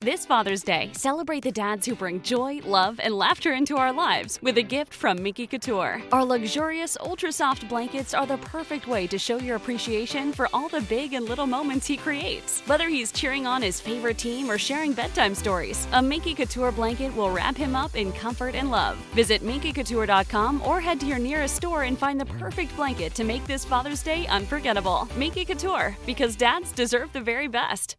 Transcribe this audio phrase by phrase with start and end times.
[0.00, 4.38] This Father's Day, celebrate the dads who bring joy, love, and laughter into our lives
[4.40, 6.00] with a gift from Minky Couture.
[6.12, 10.68] Our luxurious, ultra soft blankets are the perfect way to show your appreciation for all
[10.68, 12.60] the big and little moments he creates.
[12.68, 17.12] Whether he's cheering on his favorite team or sharing bedtime stories, a Minky Couture blanket
[17.16, 18.98] will wrap him up in comfort and love.
[19.16, 23.44] Visit MinkyCouture.com or head to your nearest store and find the perfect blanket to make
[23.48, 25.08] this Father's Day unforgettable.
[25.16, 27.96] Minky Couture, because dads deserve the very best.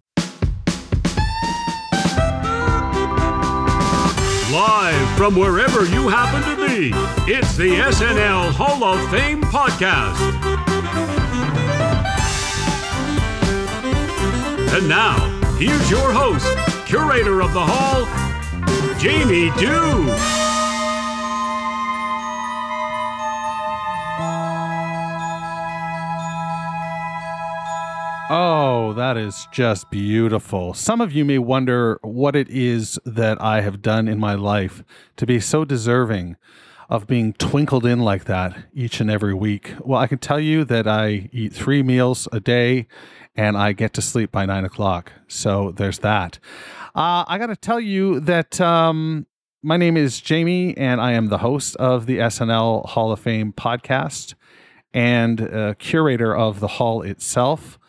[4.51, 6.91] Live from wherever you happen to be,
[7.31, 10.17] it's the SNL Hall of Fame podcast.
[14.75, 15.19] And now,
[15.59, 16.47] here's your host,
[16.87, 18.07] curator of the hall,
[18.97, 20.48] Jamie Dew.
[28.31, 30.75] Oh, that is just beautiful.
[30.75, 34.83] Some of you may wonder what it is that I have done in my life
[35.17, 36.35] to be so deserving
[36.91, 39.73] of being twinkled in like that each and every week.
[39.79, 42.85] Well, I can tell you that I eat three meals a day
[43.35, 45.11] and I get to sleep by nine o'clock.
[45.27, 46.37] So there's that.
[46.93, 49.25] Uh, I got to tell you that um,
[49.63, 53.53] my name is Jamie and I am the host of the SNL Hall of Fame
[53.53, 54.35] podcast
[54.93, 57.79] and uh, curator of the hall itself.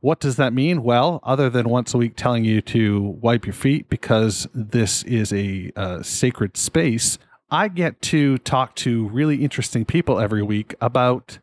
[0.00, 0.82] What does that mean?
[0.82, 5.30] Well, other than once a week telling you to wipe your feet because this is
[5.30, 7.18] a uh, sacred space,
[7.50, 11.38] I get to talk to really interesting people every week about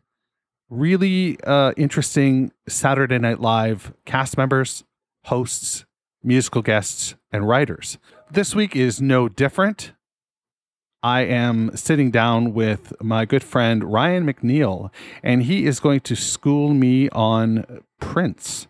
[0.68, 4.82] really uh, interesting Saturday Night Live cast members,
[5.26, 5.84] hosts,
[6.24, 7.98] musical guests, and writers.
[8.30, 9.92] This week is no different.
[11.00, 14.90] I am sitting down with my good friend Ryan McNeil,
[15.22, 18.66] and he is going to school me on Prince.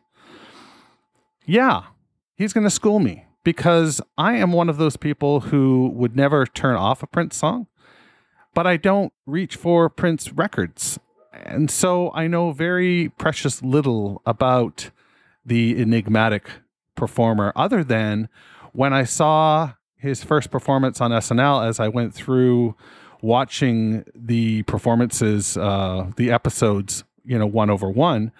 [1.46, 1.84] Yeah,
[2.34, 6.44] he's going to school me because I am one of those people who would never
[6.46, 7.66] turn off a Prince song,
[8.54, 10.98] but I don't reach for Prince records.
[11.32, 14.90] And so I know very precious little about
[15.46, 16.50] the enigmatic
[16.94, 18.28] performer other than
[18.72, 22.76] when I saw his first performance on SNL as I went through
[23.20, 28.32] watching the performances, uh, the episodes, you know, one over one,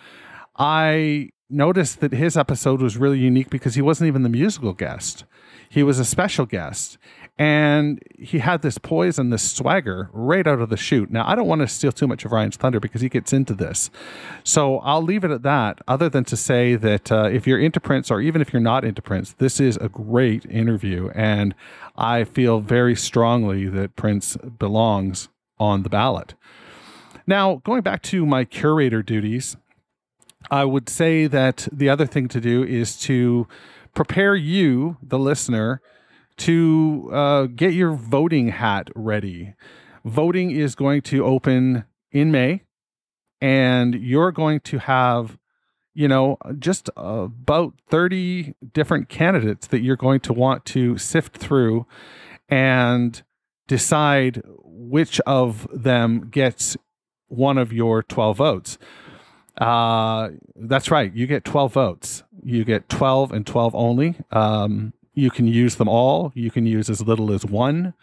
[0.58, 5.24] I noticed that his episode was really unique because he wasn't even the musical guest.
[5.70, 6.98] He was a special guest.
[7.40, 11.10] And he had this poise and this swagger right out of the chute.
[11.10, 13.54] Now, I don't want to steal too much of Ryan's thunder because he gets into
[13.54, 13.90] this.
[14.42, 17.78] So I'll leave it at that, other than to say that uh, if you're into
[17.78, 21.10] Prince or even if you're not into Prince, this is a great interview.
[21.14, 21.54] And
[21.96, 25.28] I feel very strongly that Prince belongs
[25.60, 26.34] on the ballot.
[27.24, 29.56] Now, going back to my curator duties,
[30.50, 33.46] I would say that the other thing to do is to
[33.94, 35.80] prepare you, the listener,
[36.38, 39.54] to uh, get your voting hat ready.
[40.04, 42.62] Voting is going to open in May,
[43.40, 45.36] and you're going to have,
[45.94, 51.86] you know, just about 30 different candidates that you're going to want to sift through
[52.48, 53.22] and
[53.66, 56.76] decide which of them gets
[57.26, 58.78] one of your 12 votes.
[59.58, 61.12] Uh, that's right.
[61.12, 62.22] You get 12 votes.
[62.42, 64.16] You get 12 and 12 only.
[64.30, 66.32] Um, you can use them all.
[66.34, 67.94] You can use as little as one.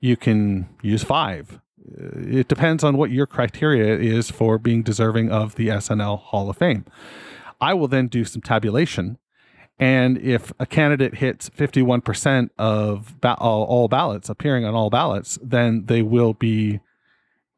[0.00, 1.60] You can use five.
[1.96, 6.58] It depends on what your criteria is for being deserving of the SNL Hall of
[6.58, 6.84] Fame.
[7.60, 9.16] I will then do some tabulation.
[9.78, 15.38] And if a candidate hits 51% of ba- all, all ballots, appearing on all ballots,
[15.40, 16.80] then they will be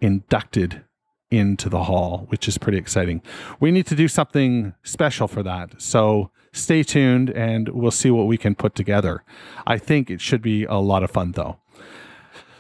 [0.01, 0.85] inducted
[1.31, 3.23] into the hall, which is pretty exciting.
[3.61, 5.81] We need to do something special for that.
[5.81, 9.23] So stay tuned and we'll see what we can put together.
[9.67, 11.59] I think it should be a lot of fun, though.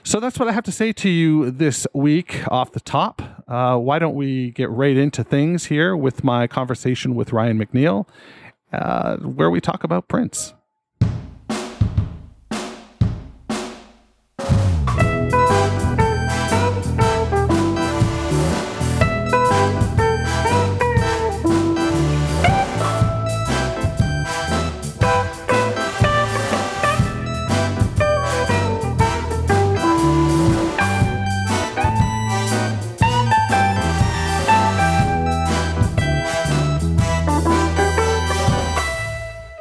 [0.02, 3.22] So that's what I have to say to you this week off the top.
[3.46, 8.08] Uh, why don't we get right into things here with my conversation with Ryan McNeil,
[8.72, 10.54] uh, where we talk about Prince.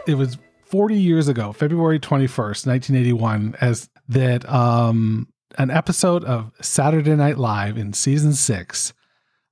[0.10, 5.28] It was 40 years ago, February 21st, 1981, as that um,
[5.58, 8.94] an episode of Saturday Night Live in season six,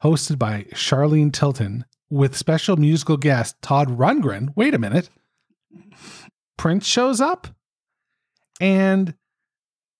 [0.03, 4.49] hosted by Charlene Tilton, with special musical guest Todd Rundgren.
[4.55, 5.09] Wait a minute.
[6.57, 7.47] Prince shows up.
[8.59, 9.13] And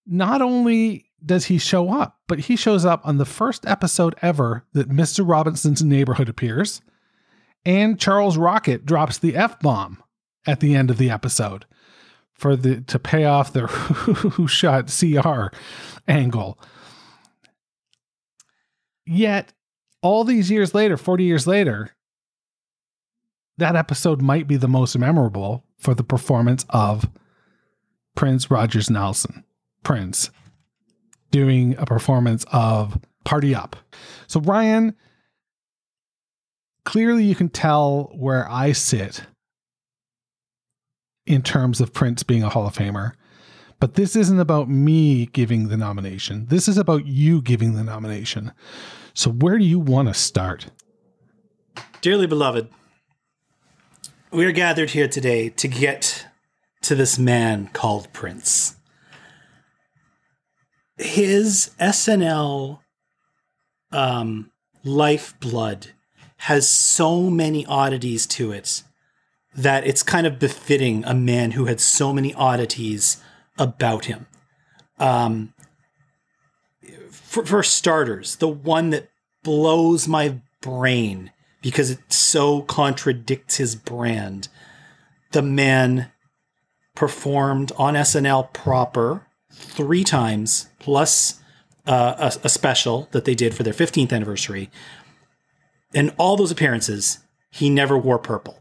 [0.06, 4.64] not only does he show up, but he shows up on the first episode ever
[4.72, 5.28] that Mr.
[5.28, 6.80] Robinson's neighborhood appears.
[7.64, 10.02] And Charles Rocket drops the F bomb
[10.48, 11.66] at the end of the episode
[12.32, 15.54] for the to pay off their who shot CR
[16.08, 16.58] angle.
[19.04, 19.52] Yet,
[20.02, 21.90] all these years later, 40 years later,
[23.58, 27.08] that episode might be the most memorable for the performance of
[28.14, 29.44] Prince Rogers Nelson.
[29.82, 30.30] Prince
[31.30, 33.76] doing a performance of Party Up.
[34.26, 34.94] So, Ryan,
[36.84, 39.26] clearly you can tell where I sit
[41.28, 43.12] in terms of Prince being a Hall of Famer.
[43.80, 46.46] But this isn't about me giving the nomination.
[46.46, 48.52] This is about you giving the nomination.
[49.14, 50.70] So, where do you want to start?
[52.00, 52.68] Dearly beloved,
[54.32, 56.26] we are gathered here today to get
[56.82, 58.76] to this man called Prince.
[60.96, 62.80] His SNL
[63.92, 64.50] um,
[64.82, 65.88] lifeblood
[66.38, 68.82] has so many oddities to it
[69.58, 73.20] that it's kind of befitting a man who had so many oddities
[73.58, 74.26] about him.
[74.98, 75.52] Um,
[77.10, 79.10] for, for starters, the one that
[79.42, 84.48] blows my brain because it so contradicts his brand.
[85.32, 86.12] The man
[86.94, 91.40] performed on SNL proper three times, plus
[91.86, 94.70] uh, a, a special that they did for their 15th anniversary.
[95.92, 97.18] In all those appearances,
[97.50, 98.57] he never wore purple,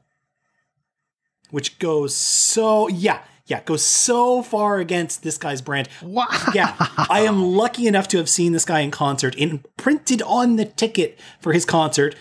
[1.51, 5.88] which goes so, yeah, yeah, goes so far against this guy's brand.
[6.01, 6.27] Wow.
[6.53, 6.75] Yeah,
[7.09, 10.65] I am lucky enough to have seen this guy in concert and printed on the
[10.65, 12.15] ticket for his concert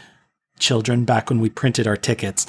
[0.59, 2.47] children back when we printed our tickets,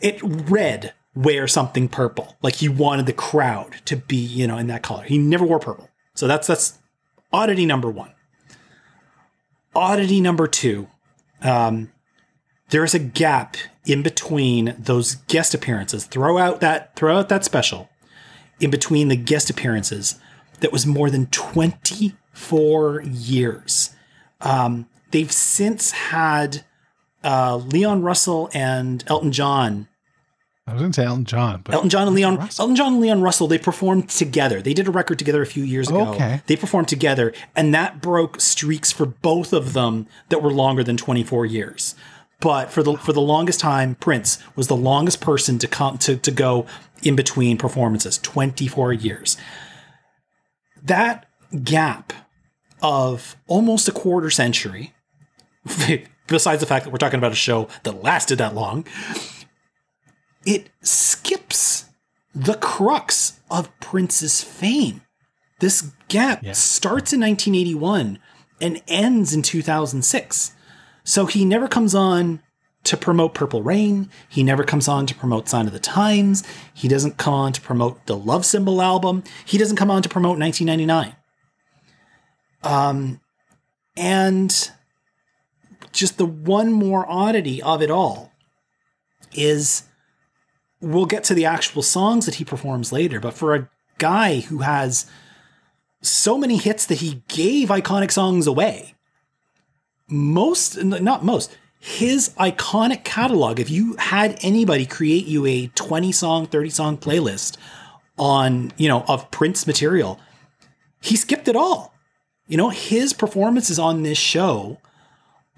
[0.00, 2.36] it read wear something purple.
[2.42, 5.04] Like he wanted the crowd to be, you know, in that color.
[5.04, 5.88] He never wore purple.
[6.14, 6.78] So that's that's
[7.32, 8.12] oddity number one.
[9.74, 10.88] Oddity number two,
[11.42, 11.90] um,
[12.70, 16.06] there's a gap in between those guest appearances.
[16.06, 17.90] Throw out that throw out that special
[18.60, 20.18] in between the guest appearances
[20.60, 23.90] that was more than 24 years.
[24.40, 26.64] Um, they've since had
[27.22, 29.88] uh, Leon Russell and Elton John.
[30.66, 32.62] I was going to say Elton John, but Elton John and Leon Russell.
[32.62, 34.62] Elton John and Leon Russell they performed together.
[34.62, 36.14] They did a record together a few years ago.
[36.14, 36.40] Okay.
[36.46, 40.96] They performed together, and that broke streaks for both of them that were longer than
[40.96, 41.94] 24 years.
[42.44, 46.18] But for the for the longest time, Prince was the longest person to come to,
[46.18, 46.66] to go
[47.02, 49.38] in between performances, 24 years.
[50.82, 51.24] That
[51.64, 52.12] gap
[52.82, 54.92] of almost a quarter century
[56.26, 58.86] besides the fact that we're talking about a show that lasted that long,
[60.44, 61.86] it skips
[62.34, 65.00] the crux of Prince's fame.
[65.60, 66.52] This gap yeah.
[66.52, 68.18] starts in 1981
[68.60, 70.52] and ends in 2006.
[71.04, 72.40] So he never comes on
[72.84, 74.10] to promote Purple Rain.
[74.28, 76.44] He never comes on to promote Sign of the Times.
[76.72, 79.24] He doesn't come on to promote the Love Symbol album.
[79.44, 81.16] He doesn't come on to promote 1999.
[82.62, 83.20] Um,
[83.96, 84.70] and
[85.92, 88.32] just the one more oddity of it all
[89.32, 89.84] is
[90.80, 93.68] we'll get to the actual songs that he performs later, but for a
[93.98, 95.06] guy who has
[96.02, 98.93] so many hits that he gave iconic songs away,
[100.08, 106.46] most, not most, his iconic catalog, if you had anybody create you a 20 song,
[106.46, 107.56] 30 song playlist
[108.16, 110.18] on, you know, of Prince material,
[111.02, 111.92] he skipped it all.
[112.46, 114.78] You know, his performances on this show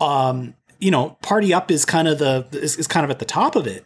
[0.00, 3.24] um, you know, Party Up is kind of the is, is kind of at the
[3.24, 3.84] top of it,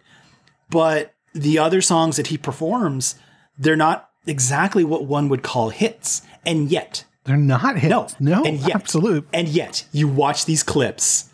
[0.71, 3.15] but the other songs that he performs,
[3.57, 8.19] they're not exactly what one would call hits, and yet they're not hits.
[8.21, 9.29] No, no, and yet, absolute.
[9.33, 11.31] And yet, you watch these clips,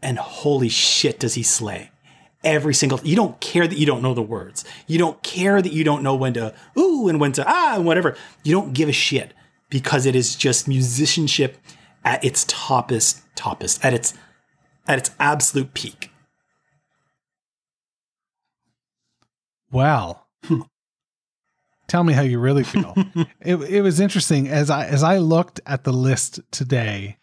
[0.00, 1.90] and holy shit, does he slay!
[2.44, 4.64] Every single, you don't care that you don't know the words.
[4.86, 7.84] You don't care that you don't know when to ooh and when to ah and
[7.84, 8.16] whatever.
[8.42, 9.32] You don't give a shit
[9.70, 11.56] because it is just musicianship
[12.04, 14.14] at its toppest, toppest, at its
[14.86, 16.10] at its absolute peak.
[19.72, 20.20] Wow.
[21.86, 22.94] Tell me how you really feel.
[23.40, 27.18] it, it was interesting as I as I looked at the list today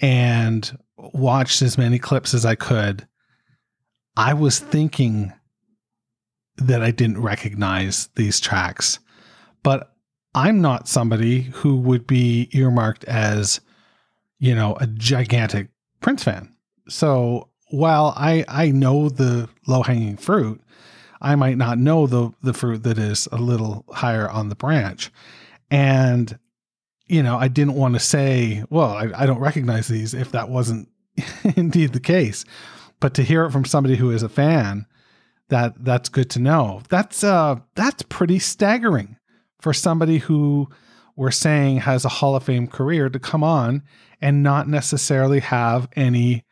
[0.00, 3.06] and watched as many clips as I could.
[4.16, 5.32] I was thinking
[6.56, 8.98] that I didn't recognize these tracks,
[9.62, 9.94] but
[10.34, 13.60] I'm not somebody who would be earmarked as
[14.40, 15.68] you know, a gigantic
[16.00, 16.52] Prince fan.
[16.88, 20.60] So while I I know the low hanging fruit,
[21.20, 25.10] I might not know the the fruit that is a little higher on the branch.
[25.70, 26.38] And
[27.06, 30.48] you know, I didn't want to say, well, I, I don't recognize these if that
[30.48, 30.88] wasn't
[31.56, 32.44] indeed the case.
[33.00, 34.86] But to hear it from somebody who is a fan,
[35.48, 36.82] that that's good to know.
[36.88, 39.16] That's uh that's pretty staggering
[39.60, 40.68] for somebody who
[41.16, 43.82] we're saying has a Hall of Fame career to come on
[44.22, 46.44] and not necessarily have any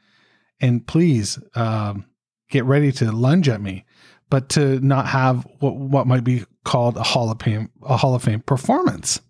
[0.60, 2.06] and please um,
[2.50, 3.84] get ready to lunge at me,
[4.30, 8.14] but to not have what what might be called a Hall of Fame a Hall
[8.14, 9.20] of Fame performance.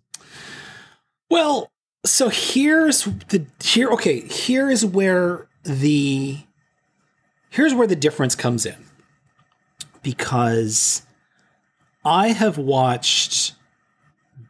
[1.29, 1.71] Well,
[2.05, 6.39] so here's the here okay, here is where the
[7.49, 8.75] here's where the difference comes in.
[10.01, 11.03] Because
[12.05, 13.53] I have watched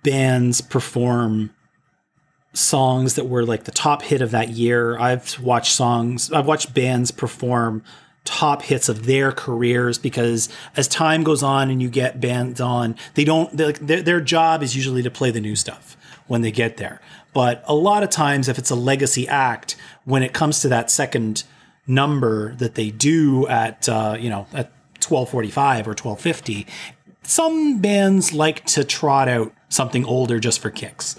[0.04, 1.54] bands perform
[2.54, 4.98] songs that were like the top hit of that year.
[5.00, 7.84] I've watched songs, I've watched bands perform
[8.30, 12.96] top hits of their careers because as time goes on and you get bands on,
[13.16, 16.78] they don't, their, their job is usually to play the new stuff when they get
[16.78, 17.02] there.
[17.34, 20.92] But a lot of times, if it's a legacy act, when it comes to that
[20.92, 21.44] second
[21.88, 24.72] number that they do at, uh, you know, at
[25.02, 26.68] 1245 or 1250,
[27.24, 31.16] some bands like to trot out something older just for kicks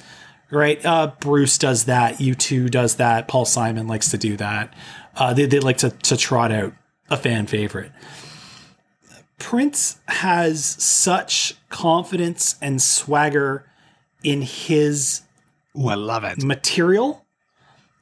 [0.52, 0.84] right?
[0.84, 2.16] Uh, Bruce does that.
[2.16, 3.28] U2 does that.
[3.28, 4.74] Paul Simon likes to do that.
[5.14, 6.72] Uh, they, they like to, to trot out
[7.10, 7.92] a fan favorite.
[9.38, 13.64] Prince has such confidence and swagger
[14.22, 15.22] in his
[15.78, 16.42] Ooh, I love it.
[16.44, 17.24] material.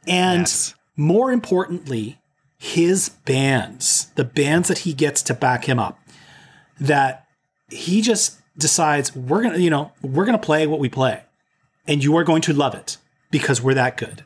[0.07, 0.75] And Yes.
[0.97, 2.19] more importantly,
[2.59, 5.99] his bands, the bands that he gets to back him up,
[6.81, 7.27] that
[7.71, 11.23] he just decides we're going to, you know, we're going to play what we play
[11.87, 12.97] and you are going to love it
[13.31, 14.25] because we're that good.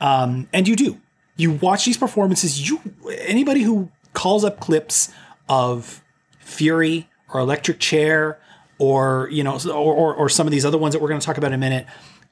[0.00, 1.00] Um, and you do.
[1.36, 2.68] You watch these performances.
[2.68, 2.80] You
[3.22, 5.12] anybody who calls up clips
[5.48, 6.02] of
[6.38, 8.40] Fury or Electric Chair
[8.78, 11.26] or you know or, or, or some of these other ones that we're going to
[11.26, 11.86] talk about in a minute.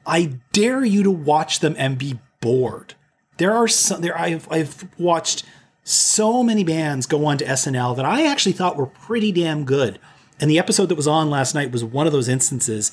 [0.06, 2.94] I dare you to watch them and be bored.
[3.36, 5.44] There are some there I've I've watched
[5.84, 9.98] so many bands go on to SNL that I actually thought were pretty damn good.
[10.40, 12.92] And the episode that was on last night was one of those instances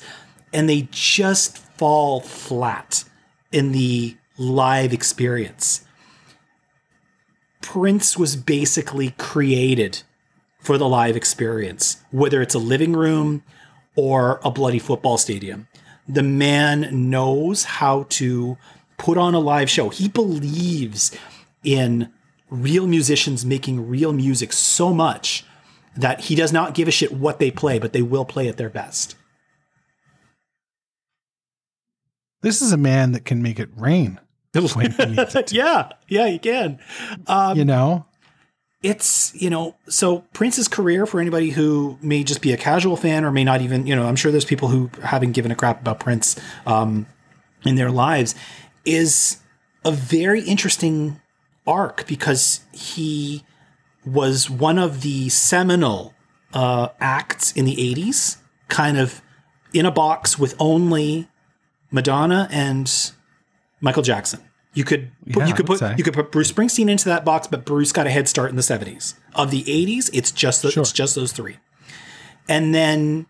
[0.52, 3.04] and they just fall flat
[3.52, 5.84] in the live experience.
[7.60, 10.02] Prince was basically created
[10.58, 13.42] for the live experience, whether it's a living room
[13.96, 15.68] or a bloody football stadium.
[16.08, 18.56] The man knows how to
[18.98, 19.88] put on a live show.
[19.88, 21.16] He believes
[21.62, 22.12] in
[22.50, 25.44] real musicians making real music so much
[25.96, 28.56] that he does not give a shit what they play, but they will play at
[28.56, 29.16] their best.
[32.42, 34.18] This is a man that can make it rain
[34.74, 35.52] when he needs it.
[35.52, 36.78] yeah, yeah, you can.
[37.56, 38.06] you know,
[38.82, 43.24] it's you know so prince's career for anybody who may just be a casual fan
[43.24, 45.80] or may not even you know i'm sure there's people who haven't given a crap
[45.80, 47.06] about prince um,
[47.64, 48.34] in their lives
[48.86, 49.38] is
[49.84, 51.20] a very interesting
[51.66, 53.44] arc because he
[54.06, 56.14] was one of the seminal
[56.54, 58.38] uh, acts in the 80s
[58.68, 59.20] kind of
[59.74, 61.28] in a box with only
[61.90, 63.12] madonna and
[63.80, 64.40] michael jackson
[64.72, 65.94] you could put, Yeah, you could put say.
[65.98, 68.56] you could put Bruce Springsteen into that box, but Bruce got a head start in
[68.56, 69.16] the seventies.
[69.34, 70.82] Of the eighties, it's just the, Sure.
[70.82, 71.56] it's just those three.
[72.48, 73.26] And then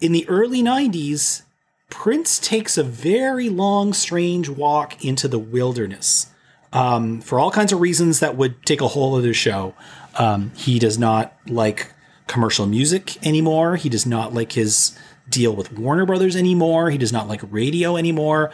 [0.00, 1.42] in the early nineties,
[1.90, 6.28] Prince takes a very long, strange walk into the wilderness
[6.72, 9.74] um, for all kinds of reasons that would take a whole other show.
[10.18, 11.92] Um, he does not like
[12.28, 13.76] commercial music anymore.
[13.76, 16.88] He does not like his deal with Warner Brothers anymore.
[16.90, 18.50] He does not like radio anymore.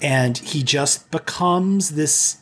[0.00, 2.38] And he just becomes this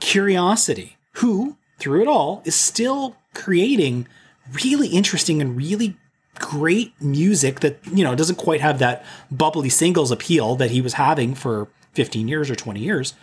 [0.00, 4.06] curiosity who, through it all, is still creating
[4.52, 5.96] really interesting and really
[6.38, 10.94] great music that, you know, doesn't quite have that bubbly singles appeal that he was
[10.94, 13.14] having for 15 years or 20 years.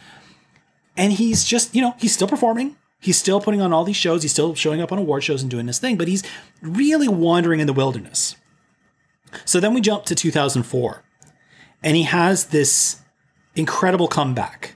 [0.98, 2.76] And he's just, you know, he's still performing.
[3.00, 4.22] He's still putting on all these shows.
[4.22, 6.24] He's still showing up on award shows and doing this thing, but he's
[6.62, 8.36] really wandering in the wilderness.
[9.46, 11.04] So then we jump to 2004,
[11.84, 13.01] and he has this
[13.56, 14.76] incredible comeback.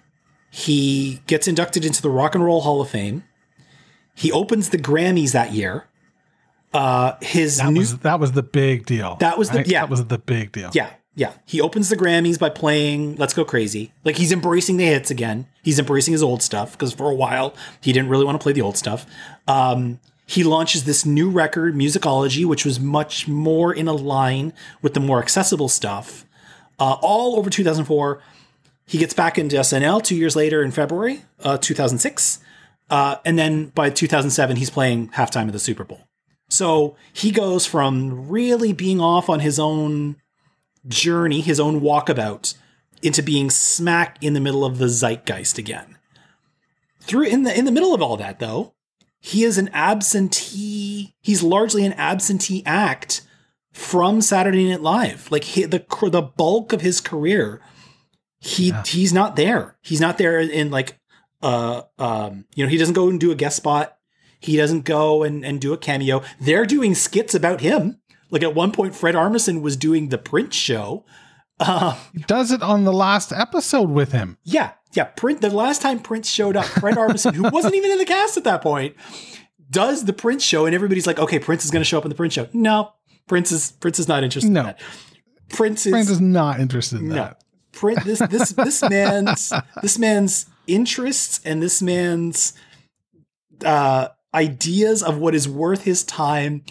[0.50, 3.24] He gets inducted into the Rock and Roll Hall of Fame.
[4.13, 5.86] He opens the Grammys that year.
[6.74, 9.15] Uh, his that new was that was the big deal.
[9.20, 9.67] That was the- right?
[9.67, 9.82] yeah.
[9.82, 10.72] That was the big deal.
[10.74, 11.32] yeah, yeah.
[11.46, 13.94] He opens the Grammys by playing Let's Go Crazy.
[14.03, 15.48] Like he's embracing the hits again.
[15.63, 18.51] He's embracing his old stuff because for a while he didn't really want to play
[18.53, 19.05] the old stuff.
[19.48, 24.51] Um, he launches this new record, Musicology, which was much more in a line
[24.82, 26.25] with the more accessible stuff.
[26.79, 28.22] Uh, all over 2004.
[28.85, 32.39] He gets back into SNL two years later in February uh, 2006.
[32.89, 36.07] Uh, and then by 2007, he's playing halftime of the Super Bowl.
[36.49, 40.17] So he goes from really being off on his own
[40.87, 42.55] journey, his own walkabout,
[43.01, 45.97] into being smack in the middle of the zeitgeist again.
[46.99, 48.73] Through in the in the middle of all that though,
[49.19, 51.15] he is an absentee.
[51.21, 53.21] He's largely an absentee act
[53.73, 55.29] from Saturday Night Live.
[55.31, 57.61] Like he, the the bulk of his career,
[58.45, 58.83] he Yeah.
[58.85, 59.75] he's not there.
[59.81, 60.99] He's not there in like
[61.41, 63.97] uh um you know he doesn't go and do a guest spot.
[64.39, 66.21] He doesn't go and and do a cameo.
[66.39, 67.99] They're doing skits about him.
[68.29, 71.05] Like at one point, Fred Armisen was doing the Prince show.
[71.59, 74.37] Uh, He does it on the last episode with him.
[74.43, 75.05] yeah, yeah.
[75.05, 75.39] Prince.
[75.39, 78.43] The last time Prince showed up, Fred Armisen, who wasn't even in the cast at
[78.43, 78.95] that point,
[79.69, 82.09] does the Prince show, and everybody's like, "Okay, Prince is going to show up in
[82.09, 82.91] the Prince show." No,
[83.27, 84.51] Prince is Prince is not interested.
[84.51, 84.59] No.
[84.61, 84.81] in that.
[85.49, 87.15] Prince is Frank is not interested in no.
[87.15, 87.41] that.
[87.75, 88.03] Prince.
[88.03, 92.53] This this this man's this man's interests and this man's
[93.63, 96.63] uh, ideas of what is worth his time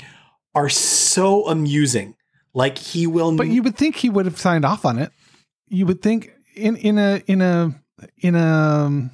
[0.54, 2.14] are so amusing.
[2.52, 5.10] Like he will, But you would think he would have signed off on it.
[5.68, 7.74] You would think in in a in a
[8.18, 9.10] in a um,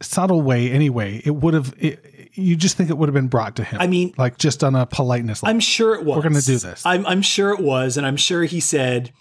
[0.00, 1.20] subtle way anyway.
[1.24, 1.74] It would have.
[1.78, 3.80] It, you just think it would have been brought to him.
[3.80, 5.42] I mean, like just on a politeness.
[5.42, 5.54] level.
[5.54, 6.16] I'm sure it was.
[6.16, 6.84] We're gonna do this.
[6.86, 9.12] I'm, I'm sure it was, and I'm sure he said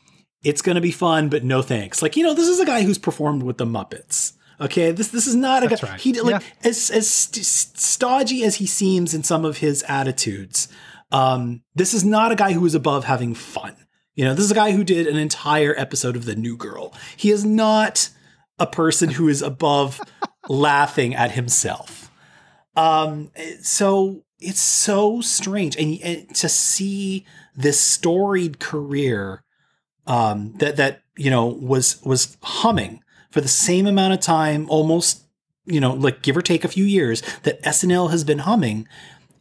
[0.46, 2.02] it's going to be fun, but no thanks.
[2.02, 4.34] Like you know, this is a guy who's performed with the Muppets.
[4.62, 5.90] Okay, this this is not a That's guy.
[5.92, 6.00] right.
[6.00, 6.70] He like Yeah.
[6.70, 10.70] as as st- stodgy as he seems in some of his attitudes.
[11.12, 13.75] Um, this is not a guy who is above having fun.
[14.16, 16.94] You know, this is a guy who did an entire episode of The New Girl.
[17.18, 18.10] He is not
[18.58, 20.00] a person who is above
[20.48, 22.10] laughing at himself.
[22.78, 27.25] Um, so it's so strange, and, and to see
[27.56, 29.44] this storied career,
[30.08, 35.24] um, that that you know was was humming for the same amount of time, almost
[35.66, 38.88] you know, like give or take a few years, that SNL has been humming,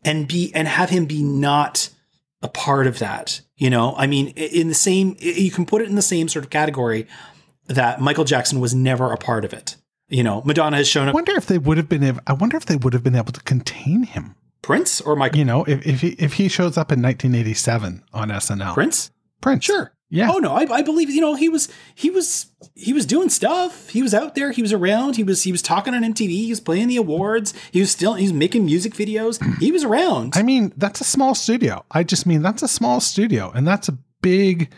[0.04, 1.90] and be and have him be not
[2.42, 3.40] a part of that.
[3.56, 6.44] You know, I mean, in the same, you can put it in the same sort
[6.44, 7.06] of category
[7.66, 9.76] that Michael Jackson was never a part of it.
[10.08, 11.14] You know, Madonna has shown I up.
[11.14, 12.20] wonder if they would have been.
[12.26, 14.34] I wonder if they would have been able to contain him.
[14.62, 18.28] Prince or Michael You know, if if he if he shows up in 1987 on
[18.28, 19.10] SNL, Prince?
[19.40, 19.92] Prince, Sure.
[20.10, 23.28] Yeah, Oh no, I, I believe you know he was he was he was doing
[23.30, 23.88] stuff.
[23.90, 24.52] He was out there.
[24.52, 25.16] He was around.
[25.16, 26.28] He was he was talking on MTV.
[26.28, 27.54] He was playing the awards.
[27.72, 29.40] He was still he's making music videos.
[29.60, 30.34] He was around.
[30.36, 31.84] I mean, that's a small studio.
[31.90, 34.72] I just mean that's a small studio, and that's a big,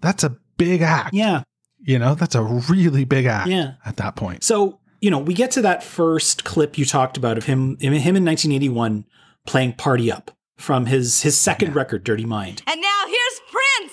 [0.00, 1.14] that's a big act.
[1.14, 1.42] yeah.
[1.78, 3.48] You know, that's a really big act.
[3.48, 3.74] Yeah.
[3.84, 7.36] At that point, So you know we get to that first clip you talked about
[7.38, 9.04] of him him in 1981
[9.46, 13.85] playing "Party Up" from his his second record, "Dirty Mind." And now here's Prince.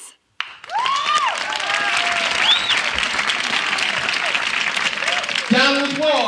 [5.53, 6.22] Down the floor.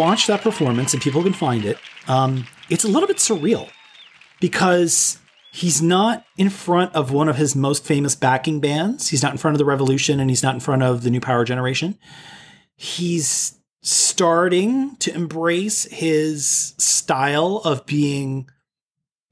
[0.00, 3.68] Watch that performance, and people can find it, um, it's a little bit surreal
[4.40, 5.18] because
[5.52, 9.10] he's not in front of one of his most famous backing bands.
[9.10, 11.20] He's not in front of the Revolution, and he's not in front of the New
[11.20, 11.98] Power Generation.
[12.74, 18.48] He's starting to embrace his style of being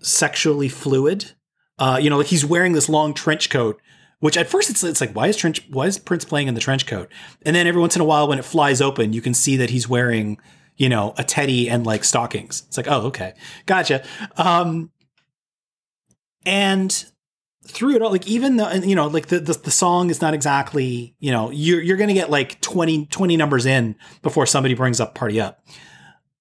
[0.00, 1.32] sexually fluid.
[1.78, 3.80] Uh, you know, like he's wearing this long trench coat,
[4.20, 6.60] which at first it's it's like why is trench why is Prince playing in the
[6.60, 7.10] trench coat?
[7.42, 9.70] And then every once in a while when it flies open, you can see that
[9.70, 10.38] he's wearing
[10.78, 12.62] you know a teddy and like stockings.
[12.68, 13.34] It's like oh okay,
[13.66, 14.02] gotcha.
[14.38, 14.90] Um,
[16.46, 17.04] and
[17.66, 20.32] through it all, like even though you know like the, the the song is not
[20.34, 25.00] exactly you know you're you're gonna get like 20, 20 numbers in before somebody brings
[25.00, 25.60] up Party Up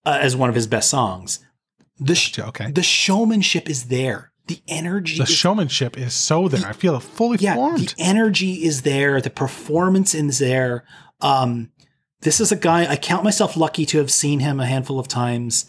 [0.06, 1.40] uh, as one of his best songs.
[2.00, 2.72] The sh- Okay.
[2.72, 4.32] the showmanship is there.
[4.48, 6.66] The energy The is showmanship is so there.
[6.66, 7.90] I feel fully yeah, formed.
[7.90, 9.20] the energy is there.
[9.20, 10.86] The performance is there.
[11.20, 11.72] Um,
[12.22, 15.08] this is a guy I count myself lucky to have seen him a handful of
[15.08, 15.66] times.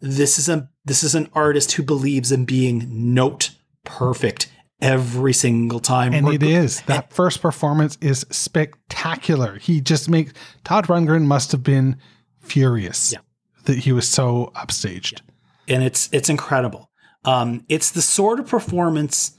[0.00, 3.50] This is a this is an artist who believes in being note
[3.84, 4.50] perfect
[4.80, 6.14] every single time.
[6.14, 6.80] and Reg- it is.
[6.82, 9.58] That first performance is spectacular.
[9.58, 10.32] He just makes
[10.64, 11.96] Todd Rundgren must have been
[12.40, 13.18] furious Yeah.
[13.64, 15.20] that he was so upstaged.
[15.68, 16.90] and it's it's incredible.
[17.24, 19.32] Um, it's the sort of performance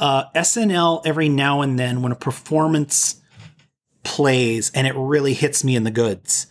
[0.00, 3.17] uh, SNL every now and then when a performance
[4.02, 6.46] plays and it really hits me in the goods,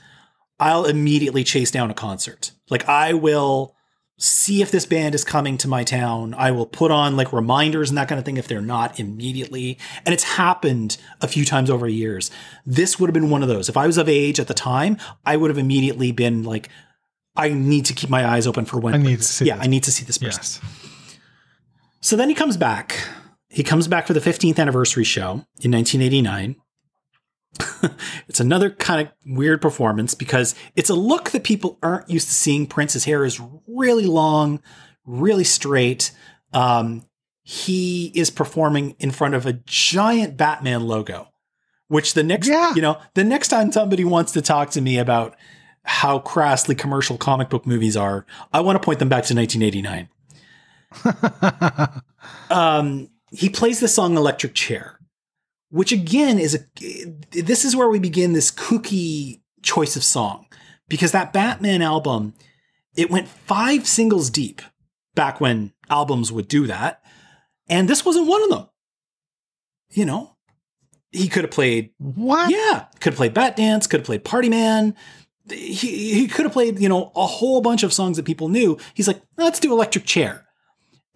[0.59, 2.51] I'll immediately chase down a concert.
[2.69, 3.75] Like I will
[4.19, 6.33] see if this band is coming to my town.
[6.33, 9.77] I will put on like reminders and that kind of thing if they're not immediately.
[10.05, 12.31] And it's happened a few times over years.
[12.65, 13.69] This would have been one of those.
[13.69, 16.69] If I was of age at the time, I would have immediately been like,
[17.35, 18.95] I need to keep my eyes open for when.
[18.95, 19.65] I need to see Yeah, this.
[19.65, 20.41] I need to see this person.
[20.41, 20.61] Yes.
[22.01, 23.07] So then he comes back.
[23.49, 26.55] He comes back for the 15th anniversary show in 1989.
[28.27, 32.33] it's another kind of weird performance because it's a look that people aren't used to
[32.33, 32.67] seeing.
[32.67, 34.61] Prince's hair is really long,
[35.05, 36.11] really straight.
[36.53, 37.03] Um,
[37.43, 41.29] he is performing in front of a giant Batman logo,
[41.87, 42.73] which the next, Yeah.
[42.75, 45.35] you know, the next time somebody wants to talk to me about
[45.83, 50.09] how crassly commercial comic book movies are, I want to point them back to 1989
[52.49, 54.96] um, he plays the song Electric Chair,
[55.69, 56.59] which again is a
[57.31, 60.45] this is where we begin this kooky choice of song
[60.87, 62.33] because that Batman album
[62.95, 64.61] it went five singles deep
[65.15, 67.03] back when albums would do that
[67.67, 68.69] and this wasn't one of them
[69.91, 70.37] you know
[71.11, 72.51] he could have played What?
[72.51, 74.95] yeah, could have played Bat Dance, could have played Party Man.
[75.49, 78.77] He, he could have played, you know, a whole bunch of songs that people knew.
[78.93, 80.45] He's like, let's do Electric Chair.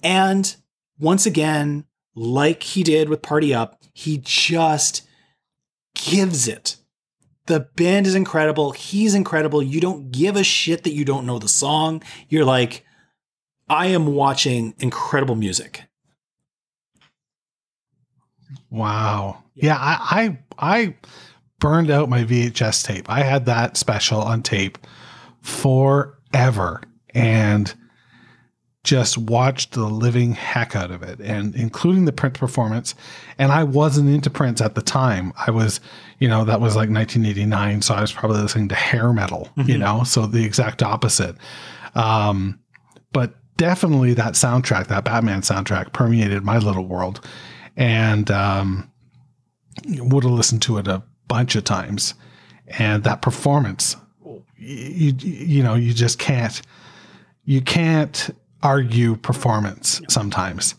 [0.04, 0.56] And
[0.98, 1.86] once again,
[2.16, 5.08] like he did with Party Up, he just
[5.96, 6.78] gives it.
[7.48, 8.72] The band is incredible.
[8.72, 9.62] He's incredible.
[9.62, 12.04] You don't give a shit that you don't know the song.
[12.30, 12.86] You're like,
[13.68, 15.84] I am watching incredible music.
[18.70, 19.44] Wow.
[19.56, 20.96] Yeah, I, I I
[21.60, 23.10] burned out my VHS tape.
[23.10, 24.78] I had that special on tape
[25.42, 26.82] forever
[27.14, 27.74] and
[28.84, 32.96] just watched the living heck out of it and including the Prince performance.
[33.38, 35.34] And I wasn't into Prince at the time.
[35.46, 35.80] I was,
[36.18, 37.84] you know, that was like 1989.
[37.84, 41.36] So I was probably listening to hair metal, you know, so the exact opposite.
[41.94, 42.60] Um,
[43.14, 47.24] but definitely that soundtrack, that Batman soundtrack permeated my little world
[47.78, 48.92] and um,
[49.86, 52.16] would have listened to it a bunch of times.
[52.80, 53.96] And that performance,
[54.58, 56.62] you you know, you just can't
[57.44, 58.30] you can't
[58.64, 60.76] argue performance sometimes.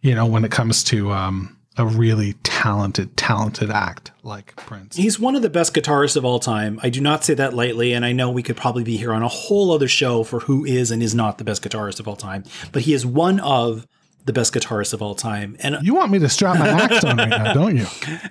[0.00, 4.96] You know, when it comes to um, a really talented, talented act like Prince.
[4.96, 6.78] He's one of the best guitarists of all time.
[6.82, 9.22] I do not say that lightly, and I know we could probably be here on
[9.22, 12.16] a whole other show for who is and is not the best guitarist of all
[12.16, 12.44] time.
[12.72, 13.86] But he is one of
[14.24, 15.56] the best guitarists of all time.
[15.60, 17.86] And You want me to strap my axe on right now, don't you?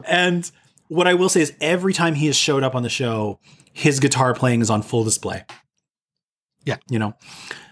[0.08, 0.49] and
[0.88, 3.39] what I will say is every time he has showed up on the show,
[3.73, 5.45] his guitar playing is on full display.
[6.65, 6.78] Yeah.
[6.89, 7.13] You know.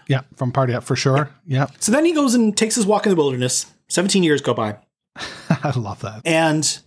[0.08, 1.30] Yeah, from Party Up for sure.
[1.46, 3.66] Yeah, So then he goes and takes his walk in the wilderness.
[3.88, 4.76] 17 years go by.
[5.16, 6.22] I love that.
[6.24, 6.78] And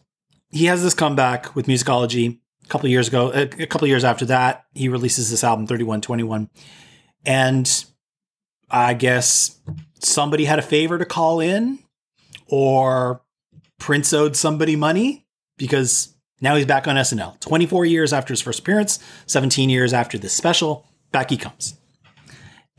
[0.49, 3.31] he has this comeback with musicology a couple of years ago.
[3.31, 6.49] A, a couple of years after that, he releases this album, 3121.
[7.25, 7.85] And
[8.69, 9.57] I guess
[9.99, 11.79] somebody had a favor to call in,
[12.47, 13.21] or
[13.79, 15.25] Prince owed somebody money
[15.57, 17.39] because now he's back on SNL.
[17.39, 21.77] 24 years after his first appearance, 17 years after this special, back he comes.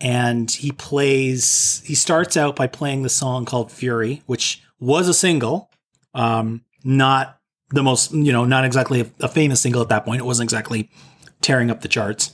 [0.05, 5.15] And he plays, he starts out by playing the song called Fury, which was a
[5.15, 5.71] single
[6.13, 7.41] um, not
[7.71, 10.21] the most, you know, not exactly a, a famous single at that point.
[10.21, 10.91] It wasn't exactly
[11.41, 12.33] tearing up the charts.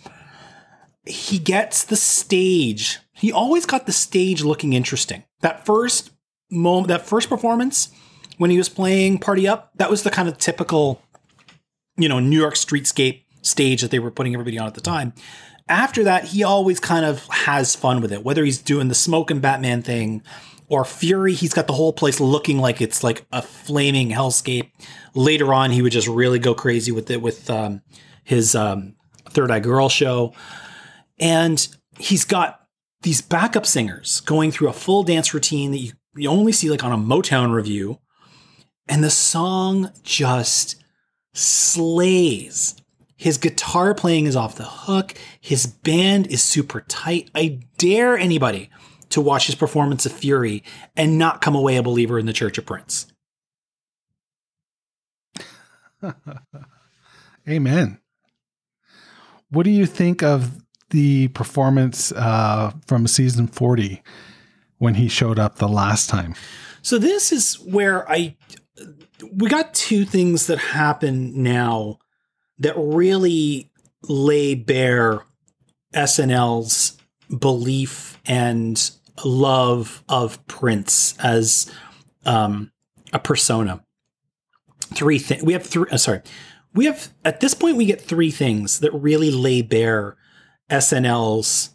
[1.06, 2.98] he gets the stage.
[3.12, 5.24] He always got the stage looking interesting.
[5.40, 6.10] That first
[6.50, 7.90] moment, that first performance
[8.38, 11.02] when he was playing Party Up, that was the kind of typical,
[11.96, 15.12] you know, New York streetscape stage that they were putting everybody on at the time.
[15.68, 18.24] After that, he always kind of has fun with it.
[18.24, 20.22] Whether he's doing the smoke and Batman thing
[20.68, 24.70] or Fury, he's got the whole place looking like it's like a flaming hellscape.
[25.14, 27.82] Later on, he would just really go crazy with it with um,
[28.24, 28.96] his um,
[29.28, 30.34] Third Eye Girl show.
[31.18, 31.66] And
[31.98, 32.60] he's got
[33.02, 36.84] these backup singers going through a full dance routine that you, you only see like
[36.84, 37.98] on a Motown revue.
[38.88, 40.82] And the song just
[41.32, 42.74] slays.
[43.20, 45.12] His guitar playing is off the hook.
[45.42, 47.30] His band is super tight.
[47.34, 48.70] I dare anybody
[49.10, 50.64] to watch his performance of Fury
[50.96, 53.08] and not come away a believer in the Church of Prince.
[57.46, 58.00] Amen.
[59.50, 64.02] What do you think of the performance uh, from season 40
[64.78, 66.34] when he showed up the last time?
[66.80, 68.38] So this is where I
[69.30, 71.98] we got two things that happen now
[72.60, 73.70] that really
[74.08, 75.24] lay bare
[75.94, 76.96] SNL's
[77.36, 78.90] belief and
[79.24, 81.70] love of Prince as
[82.24, 82.70] um,
[83.12, 83.82] a persona.
[84.94, 85.86] Three things we have three.
[85.90, 86.20] Uh, sorry,
[86.74, 90.16] we have at this point we get three things that really lay bare
[90.68, 91.70] SNL's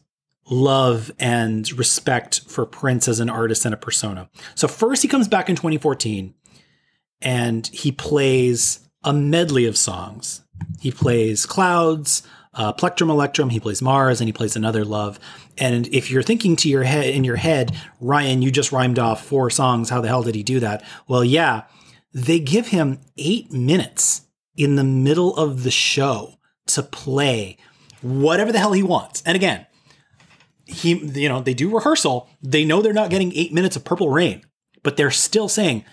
[0.50, 4.30] love and respect for Prince as an artist and a persona.
[4.54, 6.34] So first he comes back in 2014
[7.22, 10.42] and he plays a medley of songs.
[10.80, 15.20] He plays Clouds, uh, Plectrum Electrum, he plays Mars, and he plays Another Love.
[15.58, 19.24] And if you're thinking to your head in your head, Ryan, you just rhymed off
[19.24, 19.90] four songs.
[19.90, 20.84] How the hell did he do that?
[21.08, 21.64] Well, yeah,
[22.14, 24.24] they give him eight minutes
[24.58, 26.36] in the middle of the show
[26.68, 27.58] to play
[28.02, 29.22] whatever the hell he wants.
[29.26, 29.66] And again,
[30.66, 32.30] he, you know, they do rehearsal.
[32.42, 34.44] They know they're not getting eight minutes of Purple Rain,
[34.82, 35.86] but they're still saying,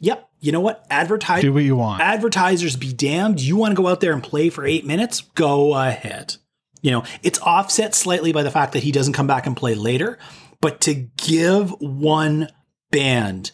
[0.00, 0.86] "Yep, you know what?
[0.90, 2.00] Advertise, Do what you want.
[2.02, 3.40] advertisers be damned.
[3.40, 5.20] You want to go out there and play for eight minutes?
[5.20, 6.36] Go ahead.
[6.82, 9.74] You know, it's offset slightly by the fact that he doesn't come back and play
[9.74, 10.18] later,
[10.60, 12.48] but to give one
[12.92, 13.50] band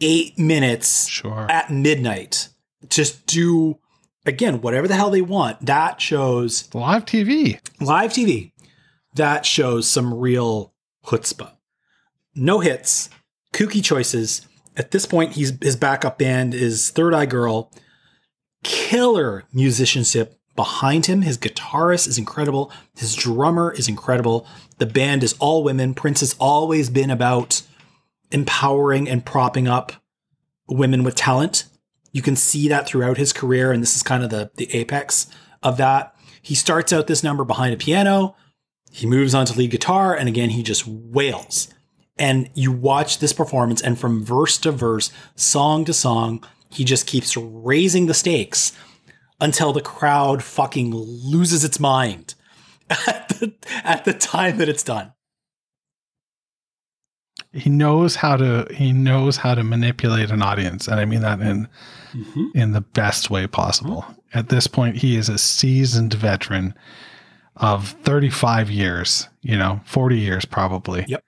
[0.00, 1.46] eight minutes Sure.
[1.50, 2.48] at midnight,
[2.90, 3.78] just do
[4.26, 5.64] again whatever the hell they want.
[5.64, 7.58] That shows Live TV.
[7.80, 8.52] live TV.
[9.14, 10.74] That shows some real
[11.06, 11.52] chutzpah.
[12.34, 13.08] No hits,
[13.54, 14.42] kooky choices.
[14.76, 17.72] At this point, he's his backup band is Third Eye Girl.
[18.62, 21.22] Killer musicianship behind him.
[21.22, 22.72] His guitarist is incredible.
[22.96, 24.46] His drummer is incredible.
[24.78, 25.94] The band is all women.
[25.94, 27.62] Prince has always been about
[28.30, 29.92] empowering and propping up
[30.68, 31.64] women with talent.
[32.12, 35.26] You can see that throughout his career, and this is kind of the, the apex
[35.62, 36.14] of that.
[36.42, 38.34] He starts out this number behind a piano.
[38.90, 41.68] He moves on to lead guitar, and again, he just wails.
[42.18, 47.06] And you watch this performance, and from verse to verse, song to song, he just
[47.06, 48.72] keeps raising the stakes
[49.40, 52.34] until the crowd fucking loses its mind
[52.90, 53.52] at the,
[53.84, 55.12] at the time that it's done.
[57.52, 61.40] He knows how to he knows how to manipulate an audience, and I mean that
[61.40, 61.66] in
[62.12, 62.44] mm-hmm.
[62.54, 64.04] in the best way possible.
[64.34, 66.74] At this point, he is a seasoned veteran
[67.56, 71.06] of 35 years, you know, 40 years probably.
[71.08, 71.24] Yep.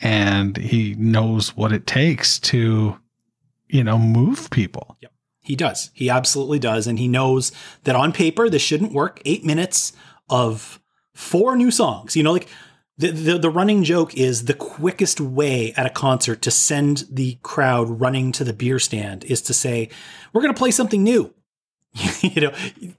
[0.00, 2.98] And he knows what it takes to,
[3.68, 4.96] you know, move people.
[5.02, 5.12] Yep.
[5.42, 5.90] He does.
[5.94, 6.86] He absolutely does.
[6.86, 7.52] And he knows
[7.84, 9.20] that on paper, this shouldn't work.
[9.24, 9.92] Eight minutes
[10.28, 10.80] of
[11.14, 12.14] four new songs.
[12.16, 12.48] You know, like
[12.98, 17.38] the, the, the running joke is the quickest way at a concert to send the
[17.42, 19.88] crowd running to the beer stand is to say,
[20.32, 21.34] we're going to play something new.
[22.20, 22.52] you know,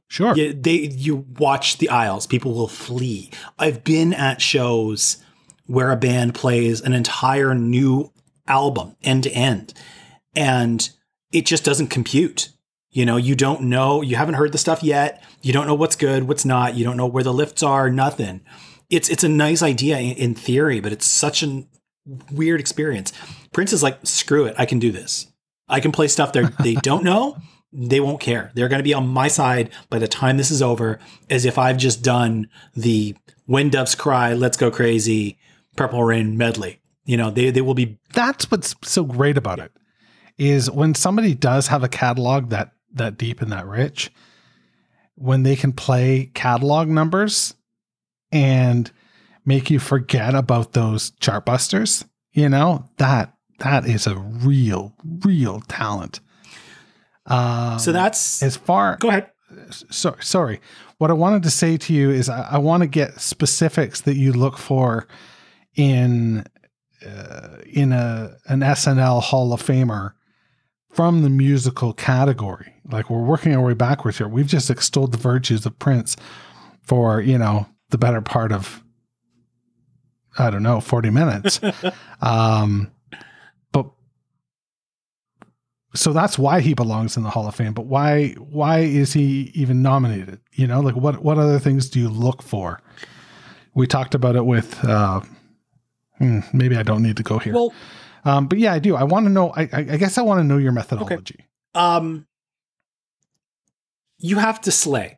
[0.08, 0.36] Sure.
[0.36, 3.32] yeah, they you watch the aisles, people will flee.
[3.58, 5.18] I've been at shows
[5.72, 8.12] where a band plays an entire new
[8.46, 9.74] album end to end,
[10.36, 10.90] and
[11.32, 12.50] it just doesn't compute.
[12.90, 15.24] You know, you don't know, you haven't heard the stuff yet.
[15.42, 16.76] You don't know what's good, what's not.
[16.76, 17.90] You don't know where the lifts are.
[17.90, 18.42] Nothing.
[18.90, 21.64] It's it's a nice idea in, in theory, but it's such a
[22.32, 23.14] weird experience.
[23.54, 25.28] Prince is like, screw it, I can do this.
[25.70, 27.38] I can play stuff they they don't know.
[27.72, 28.52] They won't care.
[28.54, 31.58] They're going to be on my side by the time this is over, as if
[31.58, 35.38] I've just done the "When Doves Cry," "Let's Go Crazy,"
[35.76, 36.82] "Purple Rain" medley.
[37.06, 39.72] You know, they they will be That's what's so great about it
[40.38, 44.12] is when somebody does have a catalog that that deep and that rich,
[45.16, 47.56] when they can play catalog numbers
[48.32, 48.92] and
[49.46, 56.20] make you forget about those chartbusters, you know, that that is a real, real talent.
[57.26, 57.92] Uh, so.
[57.92, 59.30] That's as far go ahead.
[59.70, 60.60] so, sorry.
[60.98, 64.16] What I wanted to say to you is I, I want to get specifics that
[64.16, 65.08] you look for
[65.76, 66.46] in
[67.06, 70.14] uh, in a an SNL Hall of Famer
[70.92, 72.74] from the musical category.
[72.92, 74.28] Like we're working our way backwards here.
[74.28, 76.18] We've just extolled the virtues of Prince
[76.82, 78.84] for you know the better part of
[80.38, 81.60] I don't know forty minutes.
[82.22, 82.92] um,
[83.72, 83.90] but
[85.96, 87.74] so that's why he belongs in the Hall of Fame.
[87.74, 90.40] But why why is he even nominated?
[90.54, 92.82] You know, like what what other things do you look for?
[93.74, 94.84] We talked about it with.
[94.84, 95.22] Uh,
[96.22, 97.54] hmm, maybe I don't need to go here.
[97.54, 97.74] Well,
[98.24, 98.96] um, but yeah, I do.
[98.96, 99.50] I want to know.
[99.56, 101.46] I, I guess I want to know your methodology.
[101.76, 102.28] um
[104.24, 105.18] you have to slay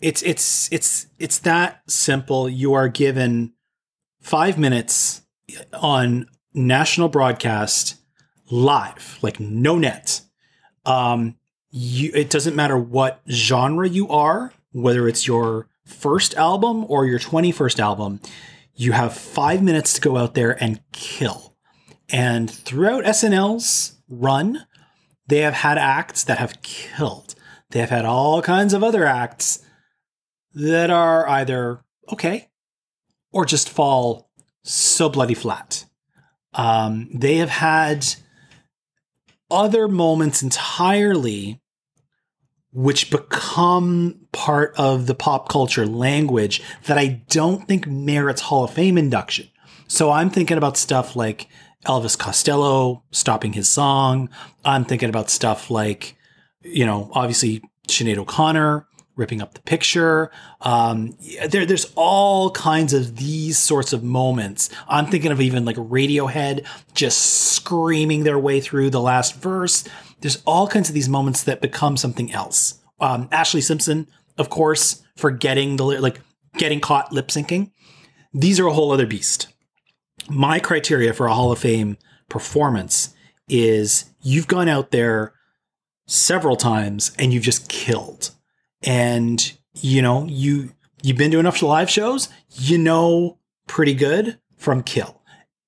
[0.00, 3.52] it's it's it's it's that simple you are given
[4.20, 5.22] 5 minutes
[5.74, 7.96] on national broadcast
[8.50, 10.22] live like no net
[10.86, 11.36] um
[11.70, 17.18] you it doesn't matter what genre you are whether it's your first album or your
[17.18, 18.20] 21st album
[18.74, 21.56] you have 5 minutes to go out there and kill
[22.08, 24.66] and throughout SNL's run
[25.30, 27.36] they have had acts that have killed.
[27.70, 29.64] They have had all kinds of other acts
[30.54, 32.48] that are either okay
[33.32, 34.28] or just fall
[34.64, 35.86] so bloody flat.
[36.52, 38.04] Um, they have had
[39.52, 41.60] other moments entirely
[42.72, 48.72] which become part of the pop culture language that I don't think merits Hall of
[48.72, 49.48] Fame induction.
[49.88, 51.48] So I'm thinking about stuff like
[51.84, 54.28] Elvis Costello stopping his song.
[54.64, 56.16] I'm thinking about stuff like,
[56.62, 60.30] you know, obviously Sinead O'Connor ripping up the picture.
[60.62, 61.16] Um,
[61.48, 64.70] there, there's all kinds of these sorts of moments.
[64.88, 67.20] I'm thinking of even like Radiohead just
[67.52, 69.84] screaming their way through the last verse.
[70.20, 72.80] There's all kinds of these moments that become something else.
[73.00, 76.20] Um, Ashlee Simpson, of course, for getting the like
[76.56, 77.70] getting caught lip syncing.
[78.32, 79.48] These are a whole other beast
[80.28, 81.96] my criteria for a Hall of Fame
[82.28, 83.14] performance
[83.48, 85.34] is you've gone out there
[86.06, 88.30] several times and you've just killed.
[88.82, 94.82] And you know, you you've been to enough live shows, you know pretty good from
[94.82, 95.20] kill.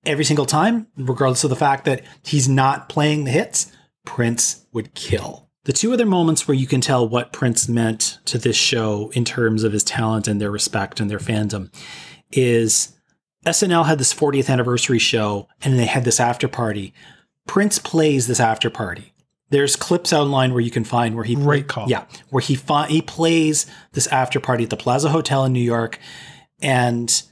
[0.05, 3.71] Every single time, regardless of the fact that he's not playing the hits,
[4.05, 5.49] Prince would kill.
[5.65, 9.25] The two other moments where you can tell what Prince meant to this show in
[9.25, 11.73] terms of his talent and their respect and their fandom
[12.33, 12.97] is
[13.47, 16.93] SNL had this 40th anniversary show and they had this after party.
[17.47, 19.13] Prince plays this after party.
[19.51, 21.89] There's clips online where you can find where he Great call.
[21.89, 25.61] Yeah, where he fi- he plays this after party at the Plaza Hotel in New
[25.61, 25.99] York,
[26.63, 27.23] and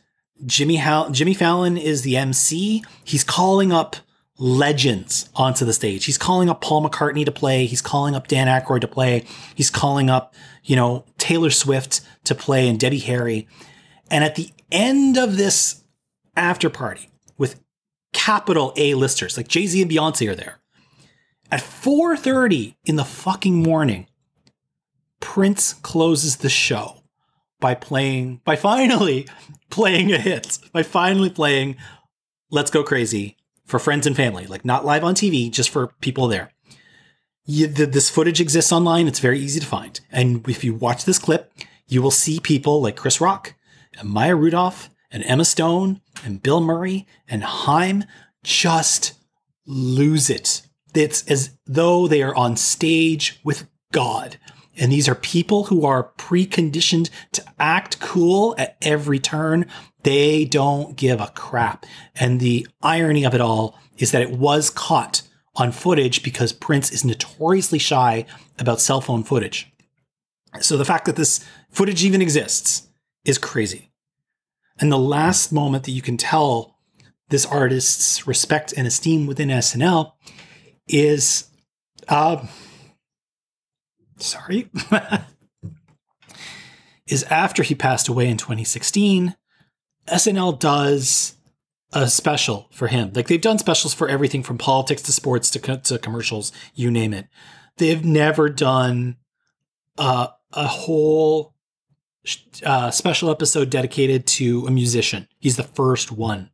[0.44, 2.84] Jimmy Hal- Jimmy Fallon is the MC.
[3.04, 3.96] He's calling up
[4.40, 6.06] legends onto the stage.
[6.06, 7.66] He's calling up Paul McCartney to play.
[7.66, 9.26] He's calling up Dan Aykroyd to play.
[9.54, 10.34] He's calling up
[10.64, 13.46] you know Taylor Swift to play and Debbie Harry.
[14.10, 15.84] And at the end of this
[16.34, 17.60] after party with
[18.12, 20.58] capital A listers, like Jay Z and Beyonce are there.
[21.52, 24.06] At 4:30 in the fucking morning,
[25.20, 27.02] Prince closes the show
[27.60, 29.28] by playing by finally
[29.68, 31.76] playing a hit, by finally playing
[32.50, 33.36] Let's Go Crazy
[33.70, 36.50] for friends and family, like not live on TV, just for people there.
[37.46, 39.08] You, the, this footage exists online.
[39.08, 39.98] It's very easy to find.
[40.12, 41.52] And if you watch this clip,
[41.88, 43.54] you will see people like Chris Rock
[43.98, 48.04] and Maya Rudolph and Emma Stone and Bill Murray and Haim
[48.44, 49.14] just
[49.66, 50.62] lose it.
[50.94, 54.38] It's as though they are on stage with God.
[54.76, 59.66] And these are people who are preconditioned to act cool at every turn.
[60.02, 61.86] They don't give a crap.
[62.14, 65.22] And the irony of it all is that it was caught
[65.56, 68.24] on footage because Prince is notoriously shy
[68.58, 69.70] about cell phone footage.
[70.60, 72.88] So the fact that this footage even exists
[73.24, 73.90] is crazy.
[74.80, 76.78] And the last moment that you can tell
[77.28, 80.12] this artist's respect and esteem within SNL
[80.88, 81.48] is,
[82.08, 82.44] uh,
[84.18, 84.70] sorry,
[87.06, 89.36] is after he passed away in 2016.
[90.10, 91.36] SNL does
[91.92, 93.12] a special for him.
[93.14, 96.90] Like they've done specials for everything from politics to sports to, co- to commercials, you
[96.90, 97.26] name it.
[97.78, 99.16] They've never done
[99.98, 101.54] uh, a whole
[102.64, 105.26] uh, special episode dedicated to a musician.
[105.38, 106.50] He's the first one,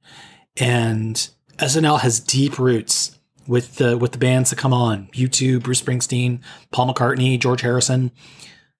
[0.56, 1.28] and
[1.58, 6.40] SNL has deep roots with the with the bands that come on: U2, Bruce Springsteen,
[6.70, 8.12] Paul McCartney, George Harrison.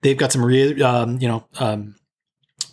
[0.02, 1.96] They've got some real, um, you know, um,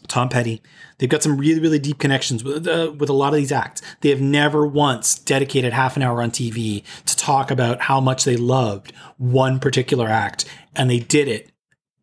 [0.08, 0.62] Tom Petty.
[0.98, 3.82] They've got some really, really deep connections with uh, with a lot of these acts.
[4.02, 8.24] They have never once dedicated half an hour on TV to talk about how much
[8.24, 10.46] they loved one particular act,
[10.76, 11.52] and they did it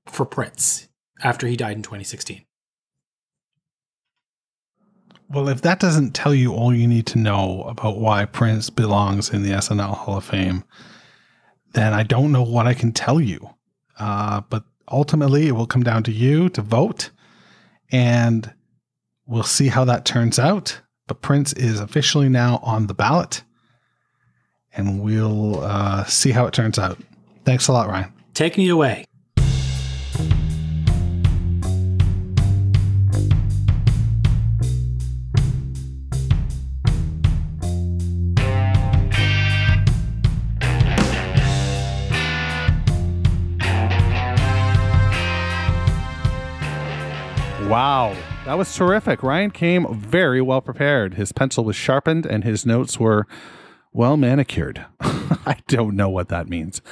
[0.07, 0.89] for Prince
[1.23, 2.45] after he died in 2016.
[5.29, 9.31] Well, if that doesn't tell you all you need to know about why Prince belongs
[9.31, 10.65] in the SNL Hall of Fame,
[11.73, 13.51] then I don't know what I can tell you.
[13.97, 17.11] Uh, but ultimately, it will come down to you to vote,
[17.93, 18.53] and
[19.27, 20.81] we'll see how that turns out.
[21.07, 23.43] But Prince is officially now on the ballot,
[24.73, 26.99] and we'll uh, see how it turns out.
[27.45, 28.13] Thanks a lot, Ryan.
[28.35, 29.05] Take me away.
[48.51, 49.23] That was terrific.
[49.23, 51.15] Ryan came very well prepared.
[51.15, 53.29] His pencil was sharpened and his notes were
[53.93, 54.85] well manicured.
[55.01, 56.83] I don't know what that means.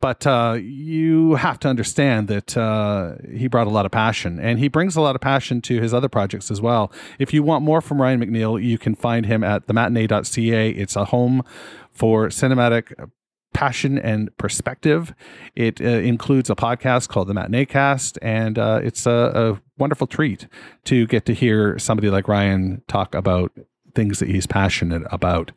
[0.00, 4.60] But uh, you have to understand that uh, he brought a lot of passion and
[4.60, 6.92] he brings a lot of passion to his other projects as well.
[7.18, 10.70] If you want more from Ryan McNeil, you can find him at thematinee.ca.
[10.70, 11.42] It's a home
[11.90, 13.10] for cinematic
[13.52, 15.14] passion and perspective.
[15.54, 19.10] It uh, includes a podcast called the Matinee Cast, and uh, it's a,
[19.56, 20.46] a wonderful treat
[20.84, 23.52] to get to hear somebody like Ryan talk about
[23.94, 25.52] things that he's passionate about.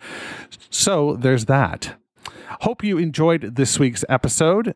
[0.70, 1.96] So there's that.
[2.62, 4.76] Hope you enjoyed this week's episode.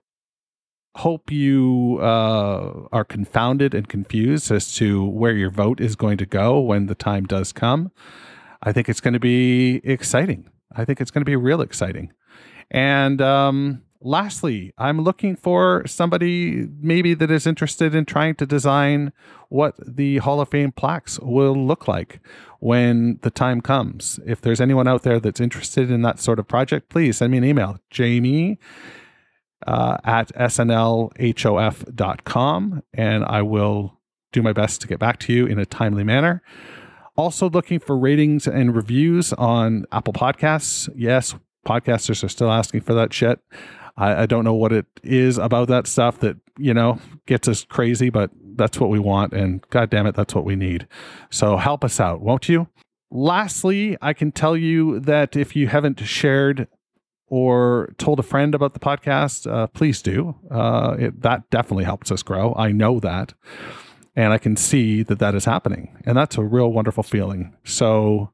[0.96, 6.26] Hope you uh, are confounded and confused as to where your vote is going to
[6.26, 7.92] go when the time does come.
[8.64, 10.50] I think it's going to be exciting.
[10.76, 12.12] I think it's going to be real exciting.
[12.72, 19.14] And um, lastly, I'm looking for somebody maybe that is interested in trying to design
[19.50, 22.20] what the Hall of Fame plaques will look like
[22.60, 24.20] when the time comes.
[24.26, 27.38] If there's anyone out there that's interested in that sort of project, please send me
[27.38, 28.60] an email, Jamie
[29.66, 31.14] uh, at snlhof.com,
[32.94, 34.00] and I will
[34.32, 36.44] do my best to get back to you in a timely manner.
[37.16, 40.88] Also, looking for ratings and reviews on Apple Podcasts.
[40.96, 41.34] Yes,
[41.68, 43.40] podcasters are still asking for that shit.
[43.98, 47.66] I, I don't know what it is about that stuff that, you know, gets us
[47.66, 49.34] crazy, but that's what we want.
[49.34, 50.88] And God damn it, that's what we need.
[51.30, 52.68] So help us out, won't you?
[53.10, 56.68] Lastly, I can tell you that if you haven't shared
[57.28, 60.36] or told a friend about the podcast, uh, please do.
[60.50, 62.54] Uh, it, that definitely helps us grow.
[62.58, 63.34] I know that.
[64.16, 65.96] And I can see that that is happening.
[66.06, 67.56] And that's a real wonderful feeling.
[67.64, 68.32] So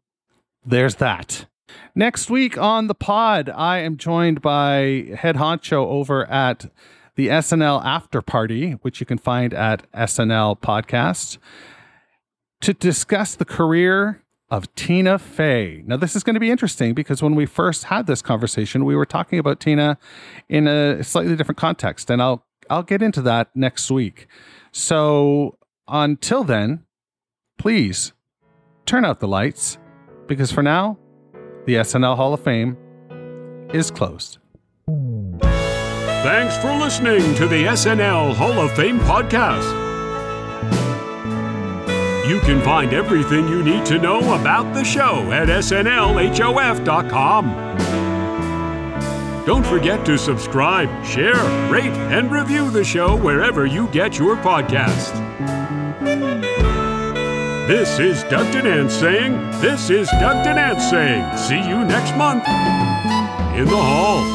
[0.65, 1.45] there's that.
[1.95, 6.71] Next week on the pod, I am joined by head honcho over at
[7.15, 11.37] the SNL After Party, which you can find at SNL Podcast,
[12.61, 15.83] to discuss the career of Tina Fey.
[15.85, 18.95] Now, this is going to be interesting because when we first had this conversation, we
[18.95, 19.97] were talking about Tina
[20.49, 24.27] in a slightly different context, and I'll I'll get into that next week.
[24.71, 25.57] So
[25.87, 26.85] until then,
[27.57, 28.13] please
[28.85, 29.77] turn out the lights
[30.27, 30.97] because for now,
[31.65, 32.77] the SNL Hall of Fame
[33.73, 34.37] is closed.
[36.23, 39.81] Thanks for listening to the SNL Hall of Fame podcast.
[42.27, 47.45] You can find everything you need to know about the show at snlhof.com.
[49.45, 51.35] Don't forget to subscribe, share,
[51.69, 55.11] rate, and review the show wherever you get your podcast.
[57.67, 62.45] This is Doug Denant saying, This is Doug Denant saying, see you next month
[63.55, 64.32] in the hall.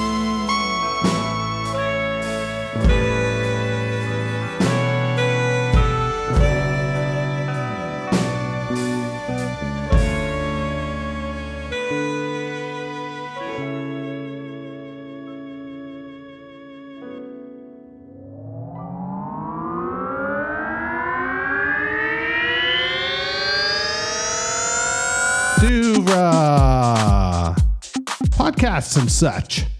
[28.78, 29.77] And such.